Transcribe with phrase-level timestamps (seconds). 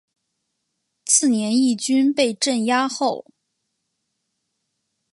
[1.05, 3.27] 次年义军被镇压后。